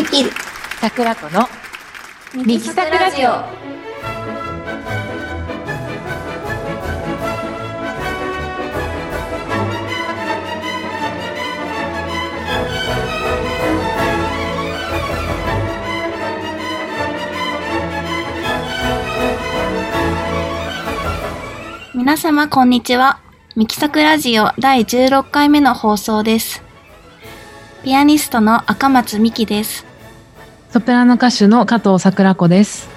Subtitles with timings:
[0.00, 0.24] ミキ
[0.80, 1.46] 桜子の
[2.34, 3.44] ミキサクラジオ
[21.94, 23.20] 皆様こんにちは。
[23.54, 26.62] ミキサクラジオ第16回目の放送です。
[27.84, 29.89] ピアニストの赤松美希です。
[30.70, 32.88] ソプラノ歌手の加藤桜子です。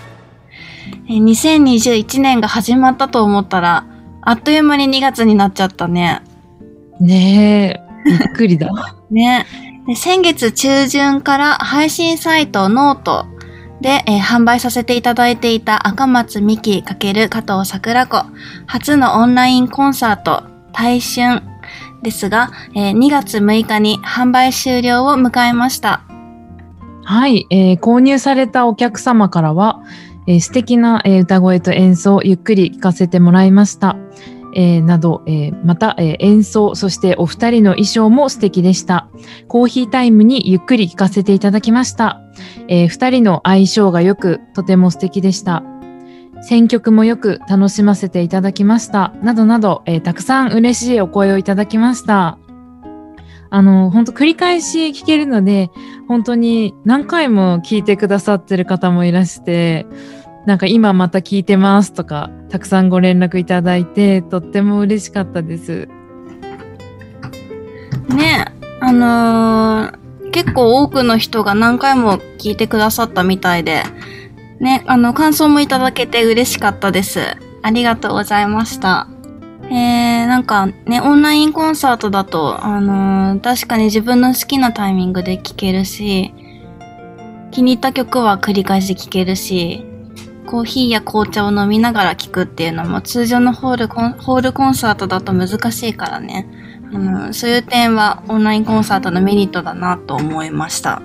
[1.09, 3.87] えー2021年が始まったと思ったら、
[4.21, 6.21] あっという間に2月になっちゃったね。
[6.99, 8.69] ねえ、びっくりだ。
[9.09, 9.47] ね。
[9.87, 13.25] で先月中旬から配信サイトノート
[13.81, 18.23] で、えー販売させていただいていた赤松美希×加藤桜子
[18.67, 21.41] 初のオンラインコンサート大春
[22.03, 26.01] ですが、えー2月6日に販売終了を迎えました。
[27.05, 29.83] はい、えー購入されたお客様からは、
[30.27, 33.97] えー素敵な、えー歌声と演奏をゆっくり聴かせてもらいました。
[34.55, 39.09] えーなど、えーまた、えー演奏、そしてお二人の衣装も素敵でした。
[39.47, 42.21] コーヒータイムにゆっくり聴かせていただきました。
[42.67, 45.63] えー二人の相性がよく、とても素敵でした。
[46.41, 49.13] 選曲もよく楽しませていただきました。
[49.21, 52.37] などなど、えーたくさん嬉しいお声をいただきました。
[53.53, 55.69] あの、本当繰り返し聞けるので、
[56.07, 59.85] 本当に何回も聞いてくださってる方もいらして、
[60.47, 65.87] なんか今また聞いてますとか、たくさんご連絡いただいて、とっても嬉しかったです。
[68.09, 68.45] ね
[68.79, 73.83] あのー結構多くの人が何回も聞いてくださったみたいで、
[74.59, 77.19] ね、あの、感想もいただけて嬉しかったです。
[77.61, 79.12] ありがとうございました。
[79.69, 86.33] えー、なんかね、オンラインコンサートだと、あのー確かに自分の好きなタイミングで聴けるし、
[87.51, 89.85] 気に入った曲は繰り返し聴けるし、
[90.45, 96.47] コーヒーや紅茶を飲みながら聴くっていうのも通常のホールコンホールコンサートだと難しいからね。
[96.93, 101.01] あの、そういう点はオンラインコンサートのメリットだなと思いました。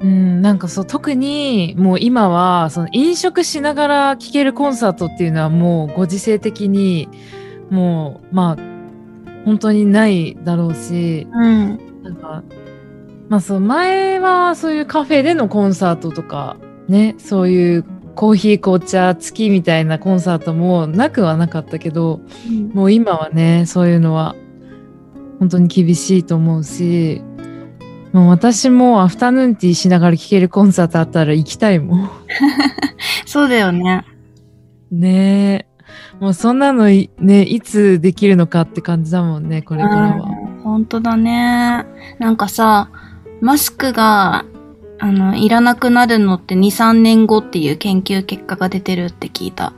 [0.00, 7.08] うん、なんかそう、特にもう今は、その飲食しながら聴けるコンサートっていうのはもうご時世的に、
[7.70, 12.02] もう、まあ、本当にないだろうし、うん。
[12.02, 12.42] なんか、
[13.28, 16.56] まあそう、前はそういうカフェでのコンサートとか、
[16.88, 22.20] ね、そういうコーヒー、紅茶、月みたいなコンサートもなくはなかったけど、
[22.72, 24.34] もう今はね、そういうのは
[25.38, 27.22] 本当に厳しいと思うし、
[28.12, 32.10] もう私もアフタヌーンティーしながら聴けるコンサートあったら行きたいもん。
[33.26, 34.04] そうだよね。
[34.92, 35.73] ねえ。
[36.20, 40.28] もうそんなのいね、いつできるのかって感じだもんね、これからは。
[40.48, 41.84] うん本当だね。
[42.18, 42.88] なんかさ、
[43.42, 44.46] マスクが、
[44.98, 49.74] あの、いらなくなるのって2、3年後っていう研究結果が出てるって聞いた。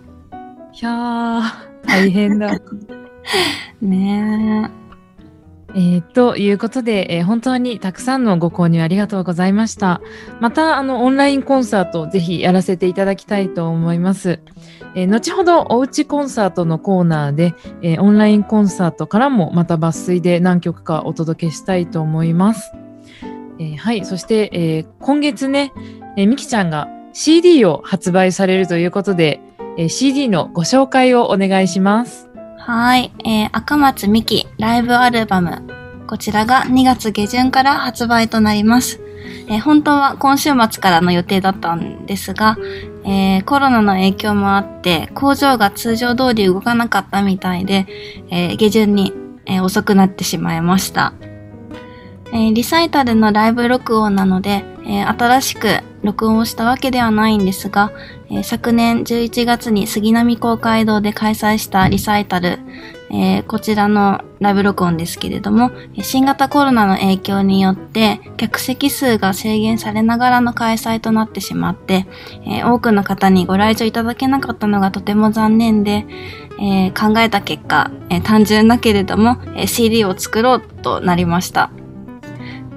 [0.72, 1.42] いやー、
[1.86, 2.50] 大変だ。
[3.82, 4.70] ね
[5.74, 10.00] えーということで、えー本当にたくさんのご購入ありがとうございました。
[10.40, 14.38] また、あの、オンラインコンサート、ぜひやらせていただきたいと思います。
[14.96, 22.72] えー後ほど、おうちコンサートのコーナーで、えーオンラインコンサートからもまた抜粋で何曲かお届けしたいと思います。
[23.60, 24.06] えーはい。
[24.06, 25.72] そして、えー今月ね、
[26.16, 29.40] えーみきちゃんが CD を発売されるということで、
[29.76, 32.30] えー CD のご紹介をお願いします。
[32.58, 33.12] はい。
[33.24, 35.62] えー赤松美希ライブアルバム。
[36.06, 38.98] こちらが2月下旬から発売となります。
[39.48, 42.56] えー本当は今週末からの予定だったんですが、
[43.06, 47.86] えーコロナの影響もあって、工場が通常通り動かなかったみたいで、
[48.30, 49.12] えー下旬に、
[49.46, 51.12] えー遅くなってしまいました。
[52.32, 55.68] えリサイタルのライブ録音なので、え新しく
[56.02, 57.92] 録音をしたわけではないんですが、
[58.30, 62.58] え昨年11月に杉並公会堂で開催したリサイタル、
[63.10, 65.70] えーこちらのライブ録音ですけれども、
[66.02, 72.06] 新型コロナの影響によって客席数が制限されながらの開催となってしまって、
[72.44, 76.06] えー多くの方にご来場いただけなかったのがとても残念で、
[76.58, 81.70] えー考えた結果、えー単純だけれども、えー CD を作ろうとなりました。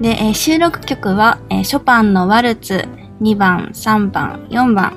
[0.00, 2.88] で、えー収録曲は、えーショパンのワルツ
[3.20, 4.92] 2番、3番、4番、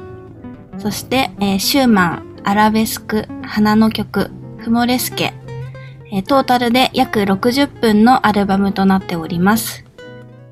[0.77, 4.29] そして、えーシューマン、アラベスク、花の曲、
[4.63, 5.33] フモレスケ、
[6.09, 9.83] えトータルで約60分のアルバムとなっております。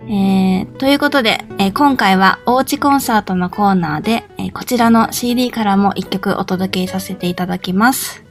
[0.01, 8.25] えーということで、えー今回はおうちコンサートのコーナーで、えーこちらの CD からも一曲お届けさせていただきます。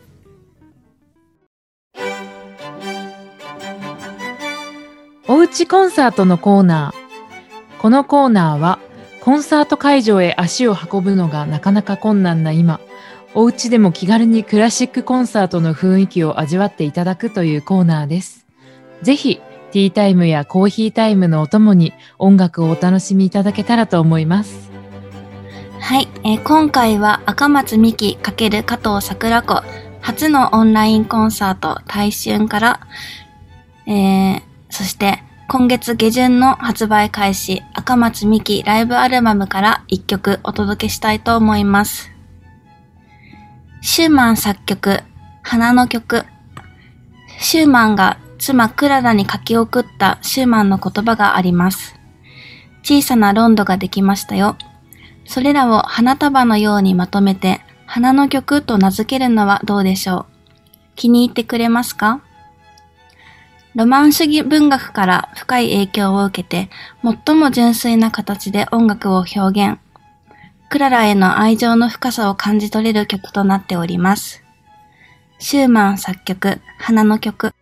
[5.27, 7.81] おうちコンサートのコーナー。
[7.81, 8.81] このコーナーは
[9.23, 12.81] コンサート会場へ足を運ぶのがなかなか困難な今、
[13.35, 18.47] お家でも気軽にクラシックコンサートの雰囲気を味わっていただくというコーナーです。
[19.03, 19.41] ぜひ、
[19.71, 24.71] ティータイムやコーヒータイムのお供に音楽をお楽しみいただけたらと思います。
[25.79, 29.63] はい、えー今回は赤松美希×加藤桜子
[30.01, 32.81] 初のオンラインコンサート大春から、
[33.87, 42.20] えー、そして今月下旬の発売開始赤松美希ライブアルバムから一曲お届けしたいと思います。
[43.83, 45.01] シューマン作曲、
[45.43, 46.25] 花の曲。
[47.39, 51.97] シューマンが妻クララに書き送ったシューマンの言葉があります。
[52.83, 54.57] 小さなロンドができましたよ。
[55.25, 60.27] それらを花束のようにまとめて、花の曲と名付けるのはどうでしょう
[60.95, 62.21] 気に入ってくれますか？
[63.75, 66.69] ロマン主義文学から深い影響を受けて、
[67.03, 69.79] 最も純粋な形で音楽を表現。
[70.71, 74.45] クララへの愛情の深さを感じ取れる曲となっております。
[75.41, 77.55] シューマン作曲、花の曲。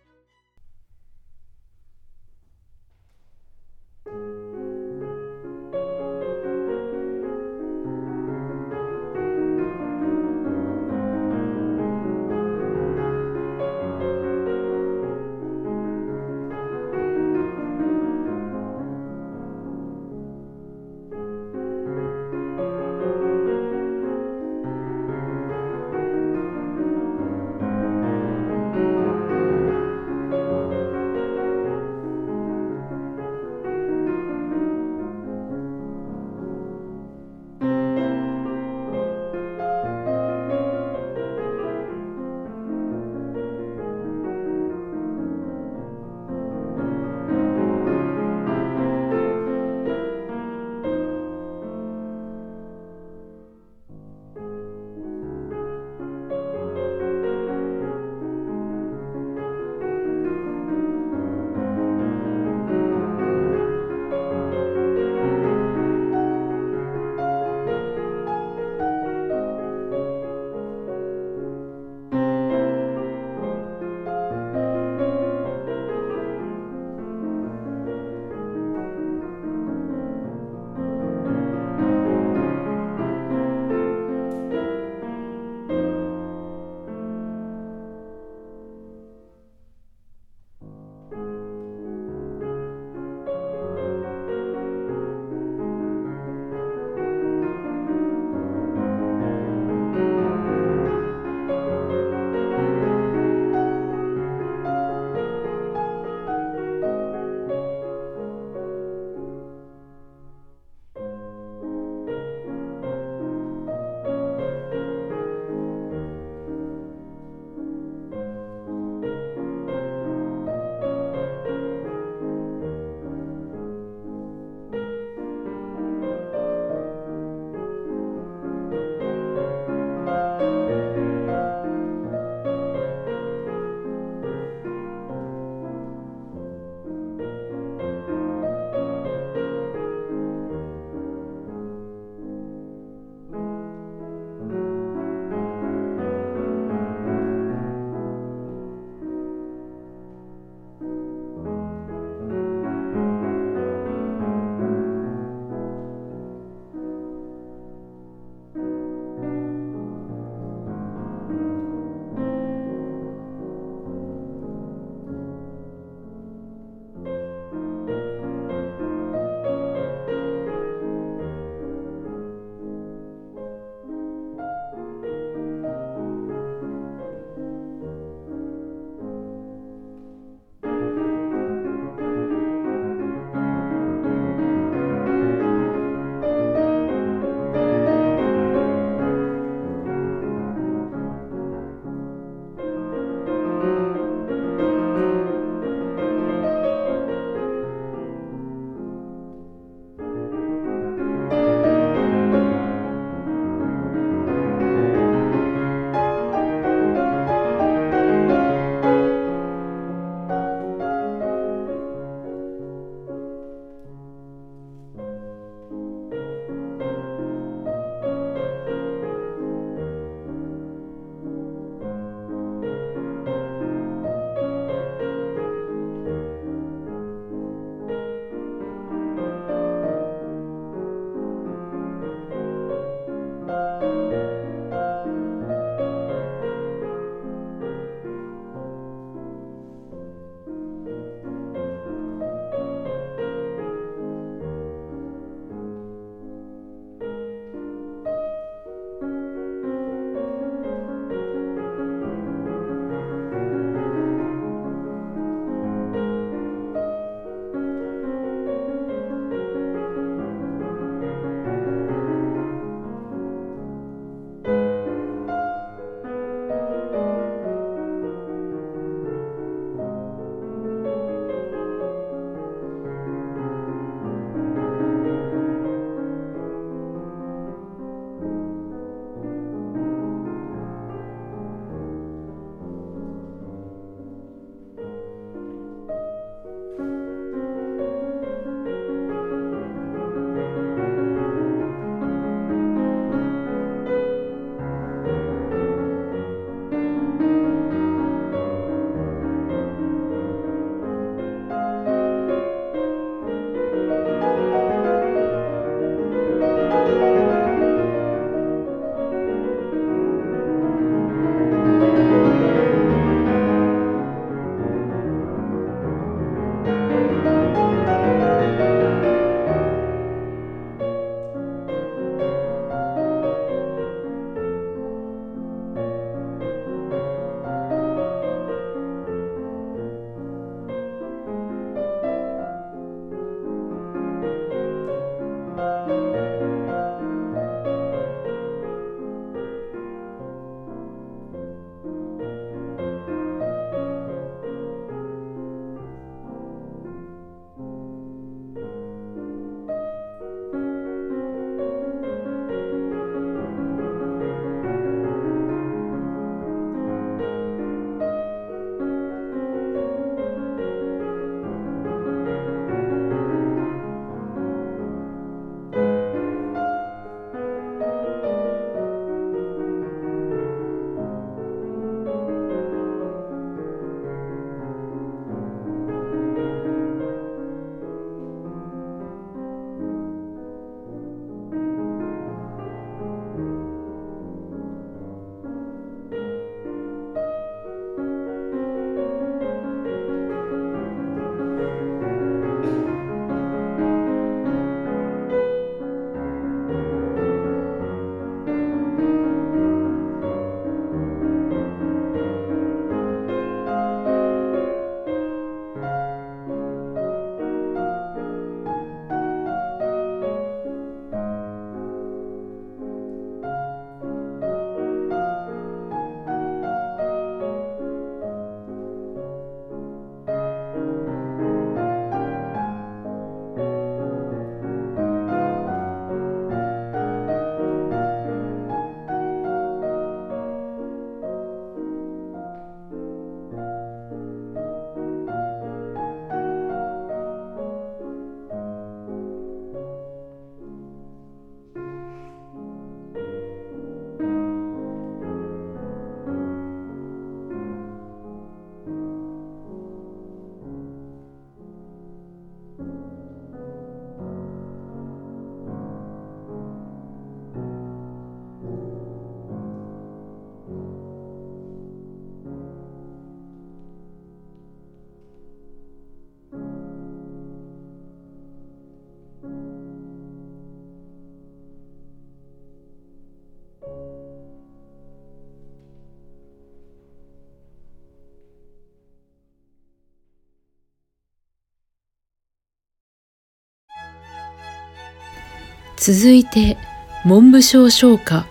[485.99, 486.77] 続いて
[487.25, 488.47] 文部省唱歌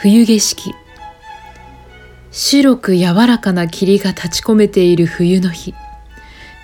[0.00, 0.72] 冬景色。
[2.30, 5.74] 白く柔らかな霧が立ち込めている冬の日。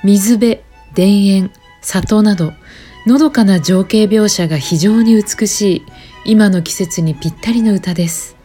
[0.04, 0.58] 水辺
[0.94, 1.50] 田園
[1.82, 2.52] 里など
[3.08, 5.82] のどかな情景描写が非常に美しい
[6.24, 8.36] 今の季節にぴったりの歌です。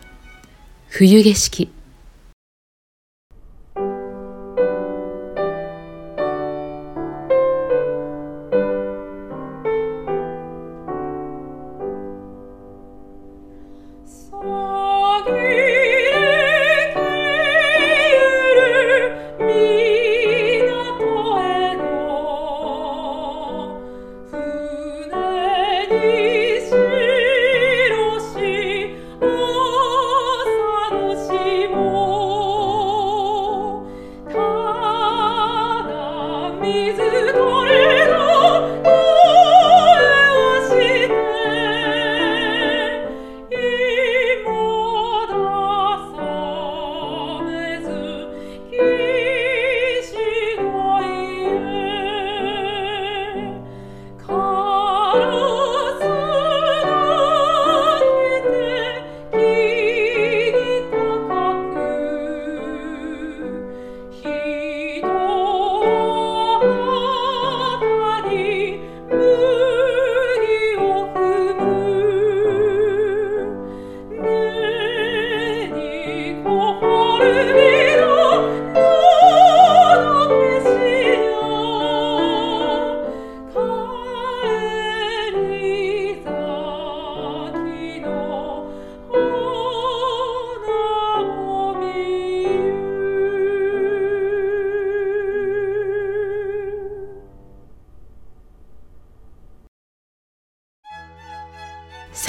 [0.90, 1.70] 冬景色。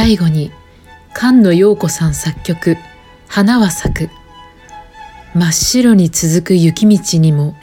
[0.06, 0.52] 最後に
[1.14, 2.76] 菅野陽子さん作曲
[3.26, 4.10] 「花は咲く」
[5.36, 7.54] 真っ白に続く雪道にも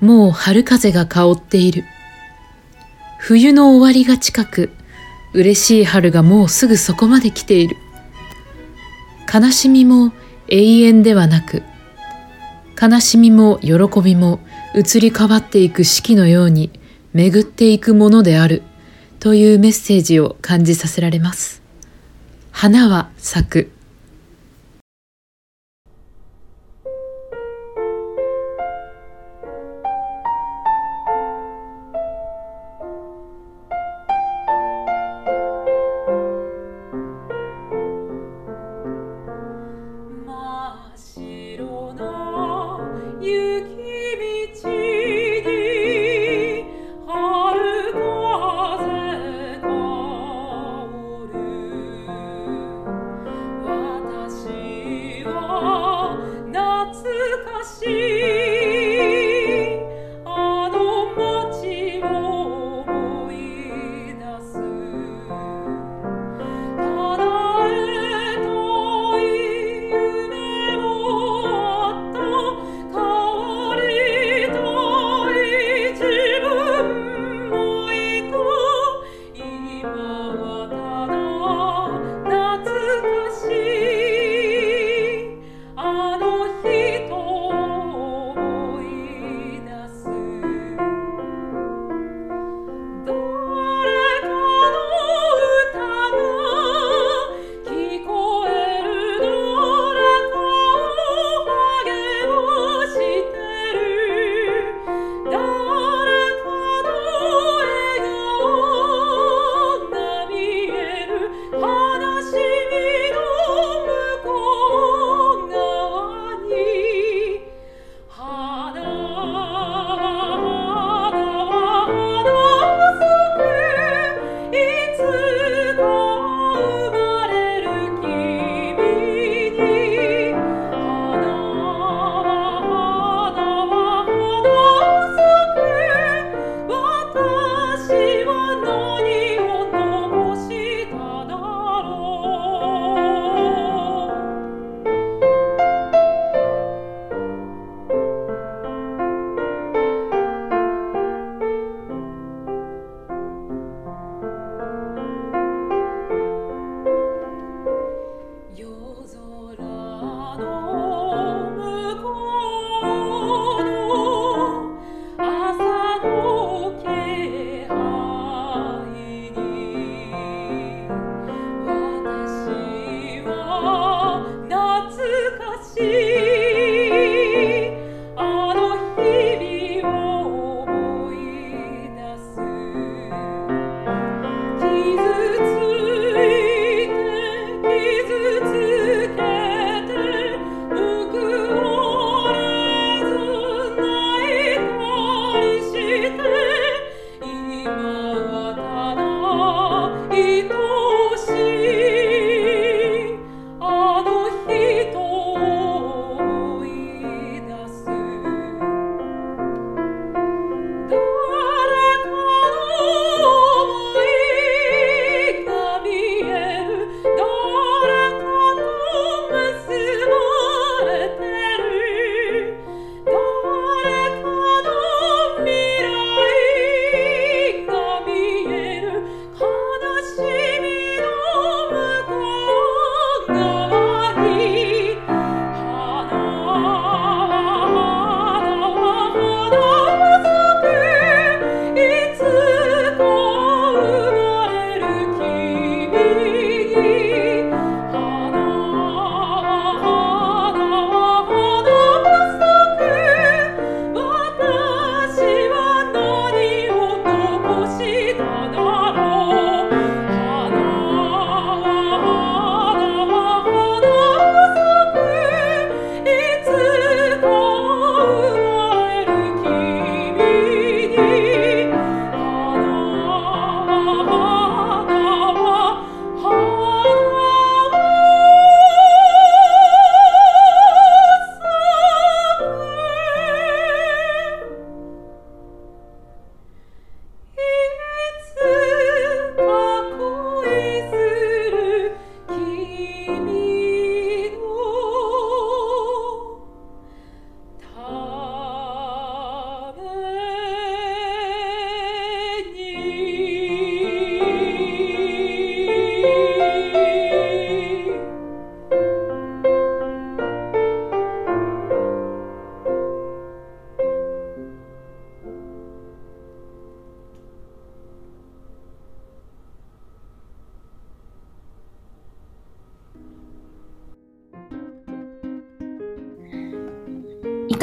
[0.00, 1.84] もう春風が香っている。
[3.18, 4.70] 冬の終わりが近く
[5.34, 7.76] 嬉しい春がもうすぐそこまで来ている。
[9.32, 10.14] 悲しみも
[10.48, 11.62] 永遠ではなく
[12.80, 14.40] 悲しみも喜びも
[14.74, 16.70] 移り変わっていく四季のように
[17.12, 18.62] 巡っていくものである
[19.20, 21.60] というメッセージを感じさせられます。
[22.50, 23.70] 花は咲く「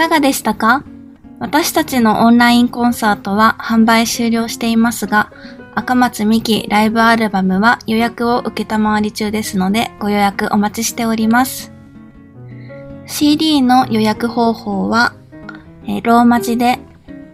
[0.01, 0.83] かがでしたか？
[1.39, 5.31] 私たちのオンラインコンサートは販売終了していますが、
[5.75, 11.71] 赤松美希ライブアルバムは予約を受けたまわり中ですので、ご予約お待ちしております。
[13.05, 15.13] CD の予約方法は、
[15.87, 16.79] えローマ字で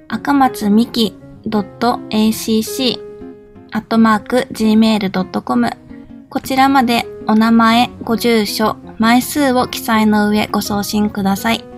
[0.10, 3.00] 赤松美希 .acc
[3.72, 5.70] アットマーク gmail.com
[6.30, 11.77] こちらまでお名前、ご住所、枚数を記載の上ご送信ください。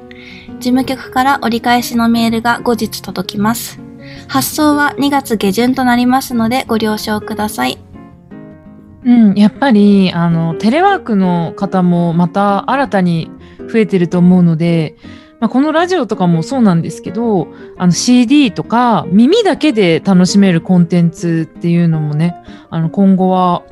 [0.59, 3.79] 事務局から折り返しのメールが後日届きます。
[4.27, 7.77] 発送は2月下旬となりますのでご了承ください。
[9.05, 13.31] うん、やっぱり、あの、テレワークの方もまた新たに
[13.71, 14.97] 増えてると思うので、
[15.39, 22.35] まあ、このラジオとかもそうなんですけど、あの CD とか耳だけで楽しめるコンテンツっていうのもね、
[22.69, 23.63] あの今後は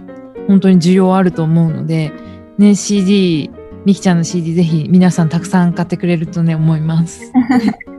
[0.48, 2.14] 本当に需要あると思うので、
[2.58, 3.52] ね、CD、
[3.88, 7.32] みきちゃんの CD ぜひ皆さんたくさん買ってくれるとね、思います。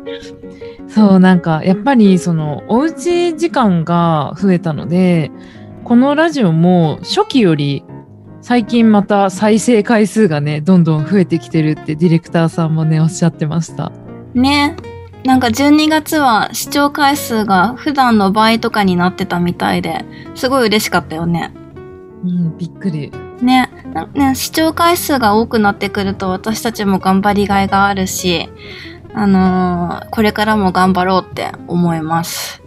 [0.87, 5.31] そう、なんかやっぱりそのおうち時間が増えたので、
[5.85, 7.85] このラジオも初期より
[8.43, 13.91] 最近また再生回数がね、どんどん増えてきてるってディレクターさんもね、おっしゃってました。
[14.35, 14.77] ね。
[15.25, 21.51] なんか12月は視聴回数が普段の倍とかになってたみたいで、すごい嬉しかったよね。
[22.25, 23.11] うん、びっくり。
[23.41, 23.68] ね。
[24.15, 28.49] ね視聴回数が多くなってくると私たちも頑張りがいがあるし、
[29.15, 32.63] あのーこれからも頑張ろうって思います。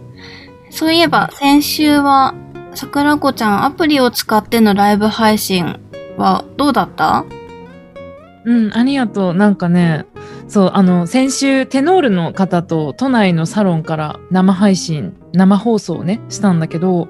[0.70, 2.34] そういえば先週は
[2.74, 5.80] 桜子ちゃんアプリを使ってのライブ配信
[6.16, 7.24] はどうだった？
[8.44, 9.34] うん、ありがとう。
[9.34, 10.04] なんかね、
[10.48, 17.08] そう、あの、先週、テノールの方と都内のサロンから生配信、生放送をね、したんだけど、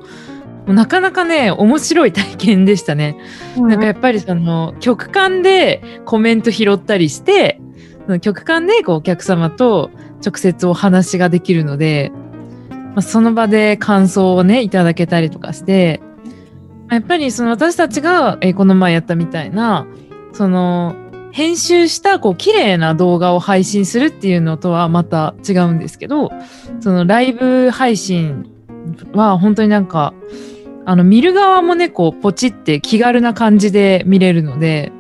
[0.66, 3.16] なかなかね、面白い体験でしたね。
[3.57, 7.61] なんかやっぱりその、曲間でコメント拾ったりして、
[8.20, 9.90] 曲間でこうお客様と
[10.25, 12.12] 直接お話ができるので、
[12.70, 16.01] まあ、その場で感想をね、いただけたりとかして、
[16.87, 19.87] まあやっぱりその私たちが、えーこの前やったみたいな、
[20.33, 20.94] その、
[21.33, 26.31] 編集したこう綺麗な動画を配信するっていうのとはまた違うんですけど、
[26.81, 28.52] そのライブ配信
[29.12, 30.14] は本当になんか、
[30.85, 34.92] あの見る側もね、こうポチって気軽な感じで見れるので、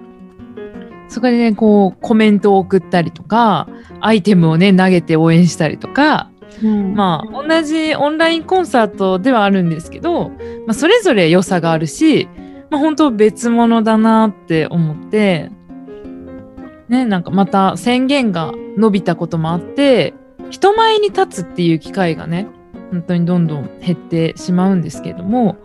[1.08, 3.68] そこでね、こうコメントを送ったりとか、
[4.00, 6.30] アイテムをね、投げて応援したりとか、
[6.62, 6.94] うん。
[6.94, 10.30] まあ同じオンラインコンサートではあるんですけど、
[10.66, 12.28] まあ、それぞれ良さがあるし、
[12.70, 15.50] まあ、本当別物だなって思って、
[16.88, 20.14] ね、なんかまた宣言が伸びたこともあって、
[20.50, 22.46] 人前に立つっていう機会がね、
[22.92, 25.56] 本当にどんどん減ってしまうんですけれども、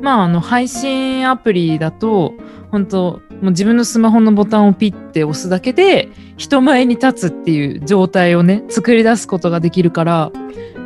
[0.00, 2.32] まああの配信アプリだと、
[2.70, 6.08] 本当もう自分のスマホのボタンをピッて押すだけで
[6.38, 10.32] 人前に立つっていう状態をね作り出すことができるから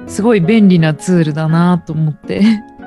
[0.08, 2.40] すごい便利なツールだなと思って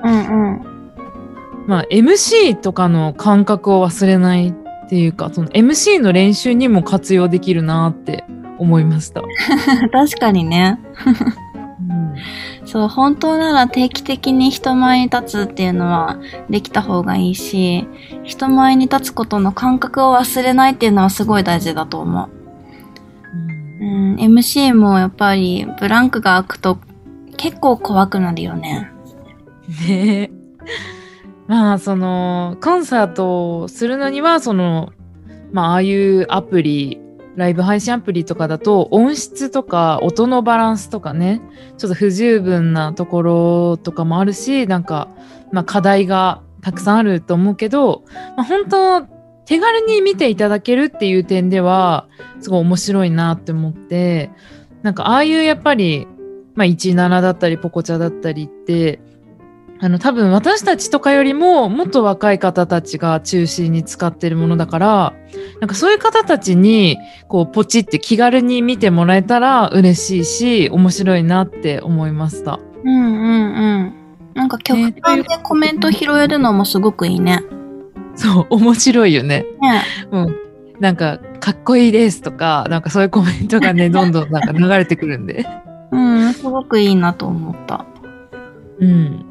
[0.04, 0.62] うんうん。
[1.68, 8.26] まあ MC とかの感覚を忘れないっていうかその MC の練習にも活用できるなって
[8.58, 9.22] 思いました、
[9.94, 10.80] 確かにね。
[11.06, 16.20] うんそう、本当なら定期的に人前に立つっていうのは
[16.52, 17.88] できた方がいいし、
[18.24, 22.30] 人前に立つことの感覚を忘れないっていうのはすごい大事だと思う。
[23.82, 26.78] うん、MC もやっぱりブランクが空くと
[27.38, 28.92] 結構怖くなるよね。
[29.88, 30.32] ねえ
[31.48, 34.92] まあそのコンサートをするのにはその
[35.52, 37.00] まあああいうアプリ
[37.40, 41.42] ライブ配信アプリとかだと音質とか音のバランスとかね
[41.78, 45.08] ちょっと不十分なところとかもあるしなんか、
[45.54, 48.04] まあ、課題がたくさんあると思うけど、
[48.36, 49.02] まあ、本当
[49.46, 52.08] 手軽に見ていただけるっていう点では
[52.42, 54.32] すごい面白いなって思って
[54.82, 56.08] なんかああいうやっぱり、
[56.56, 59.00] まあ、17だったりポコチャだったりって
[59.82, 65.14] あの多分私たちとかよりももっと若い方たちが中心に使ってるものだから
[65.62, 66.98] なんかそういう方たちに
[67.30, 72.60] こうポチって気軽に見てもらえたら嬉しいし面白いなって思いました。
[72.84, 73.94] うんうんうん。
[74.34, 77.44] なんか曲間でコメント拾えるのもすごくいいね。
[78.16, 79.46] そう面白いよね。
[79.62, 80.36] ねうん。
[80.80, 85.46] なんかかっこいいですとかなんかそういうコメントがね どんどんなんか流れてくるんで。
[85.92, 87.86] うん、すごくいいなと思った。
[88.80, 89.29] うん。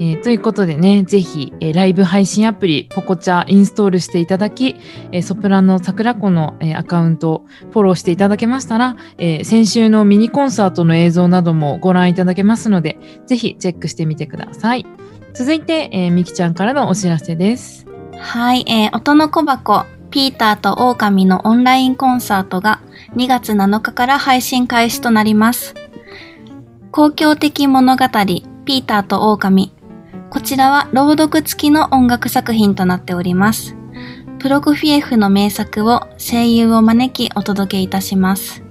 [0.00, 4.76] えーということでね、ぜひ、えーライブ配信アプリ、ポコチャインストールしていただき、
[5.12, 14.86] えーソプラノ桜子の、えーアカウントをフォローしていただけましたら、えー先週のミニコンサートの映像などもご覧いただけますので、ぜひチェックしてみてください。
[15.32, 17.86] 続いて、えーみきちゃんからのお知らせです。
[18.18, 22.80] はい、えー、音の小箱、ピーターと狼のオンラインコンサートが
[23.16, 25.74] 2月7日から配信開始となります。
[26.92, 28.04] 公共的物語、
[28.64, 29.73] ピーターと狼。
[30.34, 33.76] こちらは朗読付きの音楽作品となっております。
[34.40, 38.64] プロコフィエフの名作を声優を招きお届けいたします。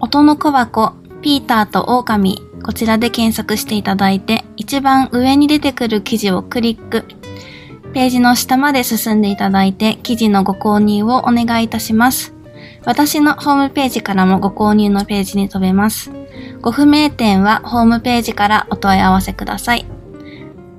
[0.00, 0.92] 音の小箱、
[1.22, 7.06] ピーターと狼、こちらで検索していただいて、一番上に出てくる記事をクリック。
[7.94, 12.34] ページの下まで進んでいただいて、記事のご購入をお願いいたします。
[12.84, 16.12] 私のホームページからもご購入のページに飛べます。
[16.60, 19.99] ご不明点はホームページからお問い合わせください。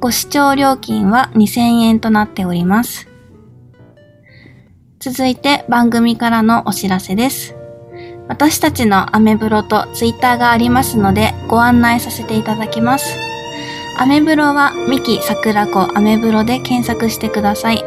[0.02, 3.08] ご視聴料金は2000円となっております。
[4.98, 7.54] 続いて番組からのお知らせです。
[8.28, 13.16] 私たちのアメブロとツイッターがありますのでご案内させていただきます。
[14.00, 17.84] アメブロはミキ桜子アメブロで検索してください。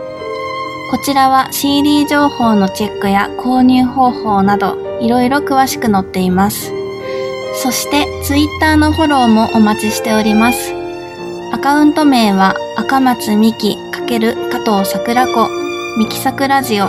[0.92, 6.72] こちらは CD 情報のチェックや購入方法などいろいろ詳しく載っています。
[7.61, 10.83] そしてツイッターのフォローもお待ちしております。
[11.54, 15.48] アカウント名は赤松美希×加藤桜子
[15.96, 16.86] ミキサクラジオ。